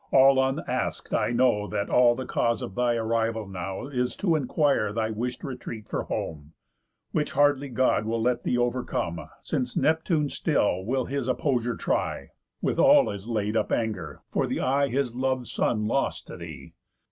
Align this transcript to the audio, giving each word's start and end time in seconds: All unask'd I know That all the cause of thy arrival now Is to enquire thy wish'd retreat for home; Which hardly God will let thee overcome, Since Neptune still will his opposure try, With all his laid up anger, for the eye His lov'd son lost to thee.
All 0.11 0.39
unask'd 0.43 1.13
I 1.13 1.29
know 1.29 1.67
That 1.67 1.91
all 1.91 2.15
the 2.15 2.25
cause 2.25 2.63
of 2.63 2.73
thy 2.73 2.95
arrival 2.95 3.47
now 3.47 3.85
Is 3.85 4.15
to 4.15 4.35
enquire 4.35 4.91
thy 4.91 5.11
wish'd 5.11 5.43
retreat 5.43 5.87
for 5.87 6.05
home; 6.05 6.53
Which 7.11 7.33
hardly 7.33 7.69
God 7.69 8.05
will 8.05 8.19
let 8.19 8.41
thee 8.43 8.57
overcome, 8.57 9.29
Since 9.43 9.77
Neptune 9.77 10.29
still 10.29 10.83
will 10.83 11.05
his 11.05 11.27
opposure 11.27 11.75
try, 11.75 12.29
With 12.63 12.79
all 12.79 13.11
his 13.11 13.27
laid 13.27 13.55
up 13.55 13.71
anger, 13.71 14.23
for 14.31 14.47
the 14.47 14.59
eye 14.59 14.87
His 14.87 15.13
lov'd 15.13 15.45
son 15.45 15.85
lost 15.85 16.25
to 16.25 16.37
thee. 16.37 16.73